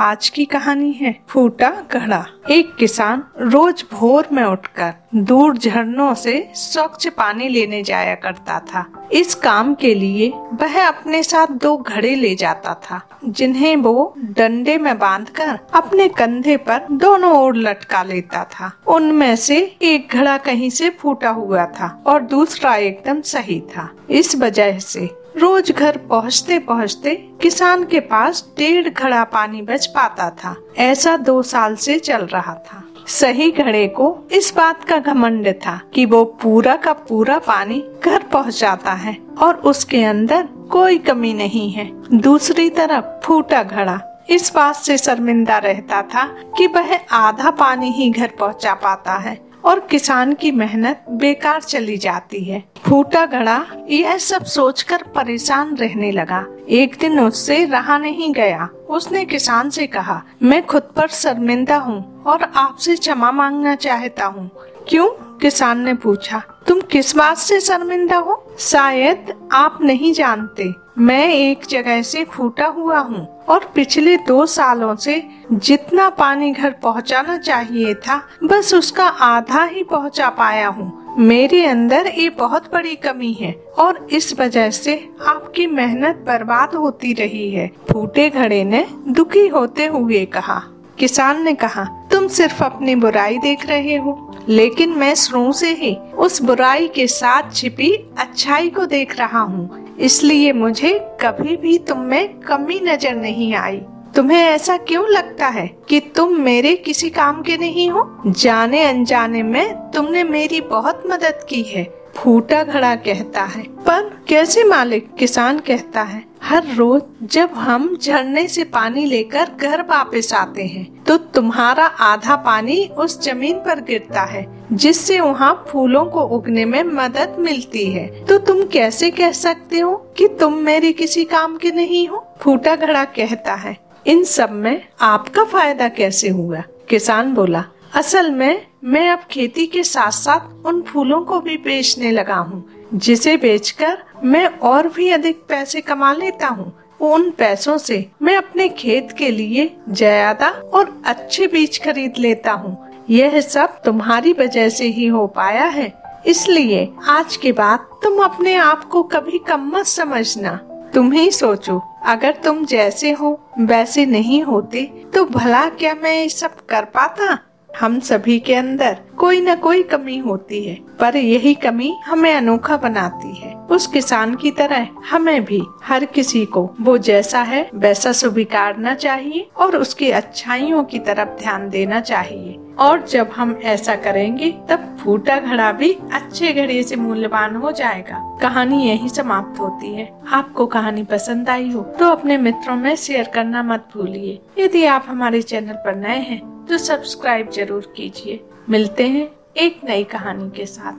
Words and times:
आज 0.00 0.28
की 0.28 0.44
कहानी 0.44 0.90
है 0.92 1.14
फूटा 1.28 1.70
घड़ा 1.92 2.24
एक 2.50 2.74
किसान 2.76 3.22
रोज 3.40 3.84
भोर 3.92 4.26
में 4.32 4.42
उठकर 4.42 4.92
दूर 5.14 5.56
झरनों 5.56 6.12
से 6.14 6.36
स्वच्छ 6.54 7.08
पानी 7.08 7.48
लेने 7.48 7.82
जाया 7.82 8.14
करता 8.14 8.58
था। 8.60 8.84
इस 9.12 9.34
काम 9.34 9.74
के 9.74 9.94
लिए 9.94 10.28
वह 10.54 10.80
अपने 10.88 11.22
साथ 11.22 11.46
दो 11.62 11.76
घड़े 11.76 12.14
ले 12.14 12.34
जाता 12.34 12.74
था, 12.74 13.00
जिन्हें 13.24 13.74
वो 13.76 14.14
डंडे 14.18 14.78
में 14.78 14.98
बांधकर 14.98 15.58
अपने 15.74 16.08
कंधे 16.08 16.56
पर 16.56 16.86
दोनों 16.90 17.32
ओर 17.36 17.56
लटका 17.56 18.02
लेता 18.02 18.44
था। 18.44 18.72
उनमें 18.86 19.36
से 19.36 19.58
एक 19.82 20.14
घड़ा 20.14 20.38
कहीं 20.38 20.70
से 20.70 20.90
फूटा 20.90 21.30
हुआ 21.30 21.66
था 21.80 21.96
और 22.06 22.22
दूसरा 22.22 22.76
एकदम 22.76 23.20
सही 23.20 23.60
था। 23.60 23.90
इस 24.10 24.36
वजह 24.36 24.78
से 24.78 25.10
रोज 25.38 25.70
घर 25.72 25.96
पहुँचते 25.96 26.58
पहुँचते 26.58 27.14
किसान 27.42 27.84
के 27.84 28.00
पास 28.00 28.44
डेढ़ 28.58 28.88
घड़ा 28.88 29.22
पानी 29.24 29.62
बच 29.62 29.86
पाता 29.86 30.28
था। 30.30 30.54
ऐसा 30.78 31.16
दो 31.16 31.42
साल 31.42 31.76
से 31.76 31.98
चल 31.98 32.26
रहा 32.26 32.54
था। 32.54 32.82
सही 33.06 33.50
घड़े 33.50 33.86
को 33.88 34.28
इस 34.32 34.52
बात 34.56 34.84
का 34.84 34.98
घमंड 34.98 35.48
था 35.56 35.80
कि 35.94 36.04
वो 36.06 36.24
पूरा 36.42 36.76
का 36.76 36.92
पूरा 36.92 37.38
पानी 37.38 37.82
घर 38.04 38.22
पहुंचाता 38.22 38.92
है 38.92 39.16
और 39.42 39.54
उसके 39.54 40.04
अंदर 40.04 40.48
कोई 40.70 40.98
कमी 40.98 41.32
नहीं 41.34 41.70
है। 41.70 41.90
दूसरी 42.18 42.70
तरफ़ 42.70 43.26
फूटा 43.26 43.62
घड़ा 43.62 44.00
इस 44.30 44.52
बात 44.54 44.74
से 44.74 44.98
शर्मिंदा 44.98 45.58
रहता 45.58 46.02
था 46.02 46.24
कि 46.56 46.66
वह 46.66 46.98
आधा 47.12 47.50
पानी 47.50 47.90
ही 47.90 48.10
घर 48.10 48.30
पहुँचा 48.40 48.74
पाता 48.74 49.16
है। 49.18 49.47
और 49.64 49.80
किसान 49.80 50.32
की 50.34 50.50
मेहनत 50.52 51.04
बेकार 51.10 51.60
चली 51.62 51.96
जाती 51.96 52.42
है। 52.44 52.62
फूटा 52.84 53.24
घड़ा 53.26 53.64
यह 53.90 54.18
सब 54.18 54.44
सोचकर 54.44 55.02
परेशान 55.14 55.76
रहने 55.76 56.10
लगा। 56.12 56.44
एक 56.68 56.96
दिन 57.00 57.20
उससे 57.20 57.64
रहा 57.64 57.98
नहीं 57.98 58.32
गया। 58.32 58.68
उसने 58.88 59.24
किसान 59.24 59.70
से 59.70 59.86
कहा, 59.86 60.22
मैं 60.42 60.64
खुद 60.66 60.82
पर 60.96 61.08
शर्मिंदा 61.08 61.76
हूँ 61.76 62.22
और 62.22 62.42
आपसे 62.42 62.96
क्षमा 62.96 63.30
मांगना 63.32 63.74
चाहता 63.76 64.26
हूँ। 64.26 64.50
क्यों? 64.88 65.08
किसान 65.38 65.80
ने 65.80 65.94
पूछा, 65.94 66.42
तुम 66.66 66.80
किस 66.82 67.16
बात 67.16 67.36
से 67.36 67.60
शर्मिंदा 67.60 68.16
हो? 68.16 68.42
शायद 68.58 69.32
आप 69.52 69.78
नहीं 69.82 70.12
जानते। 70.12 70.72
मैं 71.00 71.28
एक 71.28 71.66
जगह 71.66 72.00
से 72.02 72.22
फूटा 72.24 72.66
हुआ 72.66 72.98
हूँ 72.98 73.26
और 73.48 73.64
पिछले 73.74 74.16
दो 74.18 74.46
सालों 74.46 74.94
से 74.96 75.22
जितना 75.52 76.08
पानी 76.10 76.50
घर 76.52 76.70
पहुँचाना 76.82 77.36
चाहिए 77.38 77.94
था, 77.96 78.16
बस 78.44 78.72
उसका 78.74 79.06
आधा 79.06 79.62
ही 79.64 79.84
पहुँचा 79.84 80.28
पाया 80.30 80.68
हूँ। 80.68 81.16
मेरे 81.18 81.64
अंदर 81.66 82.06
ये 82.08 82.28
बहुत 82.30 82.72
बड़ी 82.72 82.94
कमी 82.96 83.32
है 83.32 83.52
और 83.78 84.06
इस 84.12 84.38
वजह 84.40 84.70
से 84.70 84.96
आपकी 85.26 85.66
मेहनत 85.66 86.24
बर्बाद 86.26 86.74
होती 86.74 87.12
रही 87.12 87.50
है, 87.50 87.70
फूटे 87.92 88.28
घड़े 88.30 88.62
ने 88.64 88.86
दुखी 89.08 89.46
होते 89.48 89.86
हुए 89.86 90.24
कहा। 90.26 90.60
किसान 90.98 91.42
ने 91.42 91.54
कहा, 91.54 91.84
तुम 92.12 92.28
सिर्फ़ 92.28 92.62
अपनी 92.64 92.94
बुराई 92.94 93.38
देख 93.38 93.66
रहे 93.66 93.96
हो, 93.96 94.44
लेकिन 94.48 94.98
मैं 94.98 95.14
शुरू 95.14 95.52
से 95.52 95.74
ही 95.74 95.96
उस 96.16 96.42
बुराई 96.42 96.88
के 96.88 97.06
साथ 97.06 97.52
छिपी 97.54 97.92
अच्छाई 98.18 98.70
को 98.70 98.86
देख 98.86 99.18
रहा 99.18 99.40
हूँ। 99.40 99.86
इसलिए 99.98 100.52
मुझे 100.52 100.98
कभी 101.20 101.56
भी 101.56 101.78
तुम 101.78 102.00
में 102.00 102.38
कमी 102.40 102.80
नज़र 102.82 103.14
नहीं 103.16 103.54
आई। 103.56 103.80
तुम्हें 104.16 104.38
ऐसा 104.38 104.76
क्यों 104.78 105.08
लगता 105.08 105.46
है 105.48 105.66
कि 105.88 106.00
तुम 106.16 106.36
मेरे 106.40 106.74
किसी 106.76 107.10
काम 107.10 107.42
के 107.42 107.56
नहीं 107.56 107.88
हो? 107.90 108.06
जाने 108.28 108.82
अनजाने 108.84 109.42
में 109.42 109.90
तुमने 109.90 110.24
मेरी 110.24 110.60
बहुत 110.62 111.02
मदद 111.06 111.44
की 111.48 111.62
है, 111.64 111.84
फूटा 112.16 112.62
घड़ा 112.64 112.94
कहता 112.96 113.42
है। 113.44 113.62
पर 113.62 114.10
कैसे 114.28 114.64
मालिक, 114.64 115.12
किसान 115.14 115.58
कहता 115.58 116.02
है, 116.02 116.22
हर 116.42 116.74
रोज 116.76 117.02
जब 117.24 117.52
हम 117.54 117.96
झरने 117.96 118.46
से 118.48 118.64
पानी 118.66 119.04
लेकर 119.06 119.50
घर 119.52 119.82
वापस 119.82 120.32
आते 120.34 120.64
हैं 120.64 120.86
तो 121.04 121.16
तुम्हारा 121.34 121.84
आधा 121.84 122.36
पानी 122.38 122.84
उस 122.98 123.20
ज़मीन 123.22 123.58
पर 123.58 123.80
गिरता 123.80 124.22
है। 124.24 124.42
जिससे 124.72 125.18
वहाँ 125.20 125.52
फूलों 125.68 126.04
को 126.06 126.22
उगने 126.28 126.64
में 126.64 126.82
मदद 126.84 127.36
मिलती 127.38 127.84
है। 127.84 128.06
तो 128.24 128.38
तुम 128.38 128.62
कैसे 128.64 129.10
कह 129.10 129.32
सकते 129.32 129.78
हो 129.78 129.94
कि 130.18 130.28
तुम 130.40 130.54
मेरे 130.54 130.92
किसी 130.92 131.24
काम 131.24 131.56
के 131.56 131.70
नहीं 131.70 132.06
हो? 132.08 132.24
फूटा 132.40 132.76
घड़ा 132.76 133.04
कहता 133.04 133.54
है। 133.54 133.76
इन 134.06 134.24
सब 134.24 134.50
में 134.52 134.82
आपका 135.00 135.44
फ़ायदा 135.44 135.88
कैसे 135.88 136.28
हुआ? 136.28 136.62
किसान 136.88 137.34
बोला, 137.34 137.64
असल 137.94 138.30
में 138.30 138.66
मैं 138.84 139.08
अब 139.10 139.20
खेती 139.30 139.66
के 139.66 139.82
साथ 139.84 140.10
साथ 140.10 140.66
उन 140.66 140.82
फूलों 140.82 141.20
को 141.20 141.40
भी 141.40 141.56
बेचने 141.56 142.10
लगा 142.10 142.36
हूँ, 142.36 142.64
जिसे 142.94 143.36
बेचकर 143.36 143.98
मैं 144.24 144.46
और 144.46 144.88
भी 144.88 145.10
अधिक 145.10 145.42
पैसे 145.48 145.80
कमा 145.80 146.12
लेता 146.12 146.46
हूँ। 146.46 146.72
उन 147.02 147.30
पैसों 147.30 147.76
से 147.78 148.04
मैं 148.22 148.36
अपने 148.36 148.68
खेत 148.68 149.12
के 149.18 149.30
लिए 149.30 149.70
ज़्यादा 149.90 150.48
और 150.48 151.02
अच्छे 151.06 151.46
बीज 151.46 151.80
खरीद 151.84 152.14
लेता 152.18 152.52
हूँ। 152.52 152.76
यह 153.08 153.40
सब 153.40 153.80
तुम्हारी 153.82 154.32
वजह 154.32 154.68
से 154.68 154.86
ही 154.86 155.06
हो 155.06 155.26
पाया 155.26 155.64
है। 155.66 155.92
इसलिए 156.26 156.88
आज 157.08 157.36
के 157.36 157.52
बाद 157.52 157.86
तुम 158.02 158.22
अपने 158.24 158.54
आप 158.54 158.84
को 158.84 159.02
कभी 159.04 159.38
कम 159.38 159.70
मत 159.74 159.86
समझना। 159.86 160.50
तुम 160.94 161.12
ही 161.12 161.30
सोचो, 161.30 161.80
अगर 162.06 162.34
तुम 162.44 162.64
जैसे 162.64 163.10
हो, 163.12 163.38
वैसे 163.58 164.06
नहीं 164.06 164.42
होते 164.42 164.82
तो 165.14 165.24
भला 165.24 165.68
क्या 165.70 165.94
मैं 165.94 166.14
ये 166.14 166.28
सब 166.28 166.66
कर 166.66 166.84
पाता? 166.84 167.38
हम 167.70 167.98
सभी 168.00 168.38
के 168.40 168.54
अंदर 168.54 168.98
कोई 169.18 169.40
न 169.40 169.54
कोई 169.56 169.82
कमी 169.82 170.16
होती 170.18 170.62
है, 170.64 170.74
पर 171.00 171.16
यही 171.16 171.54
कमी 171.54 171.94
हमें 172.06 172.32
अनोखा 172.34 172.76
बनाती 172.76 173.34
है। 173.34 173.54
उस 173.70 173.86
किसान 173.86 174.34
की 174.34 174.50
तरह 174.50 174.86
हमें 175.10 175.44
भी 175.44 175.60
हर 175.84 176.04
किसी 176.04 176.44
को 176.44 176.68
वो 176.80 176.96
जैसा 177.00 177.42
है, 177.42 177.68
वैसा 177.74 178.12
स्वीकारना 178.12 178.94
चाहिए 178.94 179.48
और 179.56 179.76
उसकी 179.76 180.10
अच्छाइयों 180.10 180.84
की 180.84 180.98
तरफ़ 180.98 181.38
ध्यान 181.40 181.68
देना 181.68 182.00
चाहिए। 182.00 182.56
और 182.80 183.06
जब 183.06 183.30
हम 183.30 183.52
ऐसा 183.64 183.94
करेंगे, 183.96 184.50
तब 184.70 184.96
फूटा 185.00 185.38
घड़ा 185.40 185.70
भी 185.72 185.92
अच्छे 186.12 186.52
घड़े 186.52 186.82
से 186.82 186.96
मूल्यवान 186.96 187.56
हो 187.56 187.72
जाएगा। 187.72 188.18
कहानी 188.42 188.82
यही 188.84 189.08
समाप्त 189.08 189.60
होती 189.60 189.94
है। 189.94 190.10
आपको 190.32 190.66
कहानी 190.66 191.02
पसंद 191.04 191.48
आई 191.48 191.70
हो 191.70 191.82
तो 191.98 192.06
अपने 192.06 192.36
मित्रों 192.38 192.76
में 192.76 192.94
शेयर 192.96 193.30
करना 193.34 193.62
मत 193.62 193.88
भूलिए। 193.94 194.38
यदि 194.58 194.84
आप 194.86 195.04
हमारे 195.08 195.42
चैनल 195.42 195.82
पर 195.84 195.96
नए 195.96 196.18
हैं 196.20 196.40
तो 196.66 196.78
सब्सक्राइब 196.78 197.50
ज़रूर 197.50 197.92
कीजिए। 197.96 198.40
मिलते 198.70 199.08
हैं 199.08 199.28
एक 199.56 199.80
नई 199.84 200.04
कहानी 200.04 200.50
के 200.50 200.66
साथ। 200.66 200.92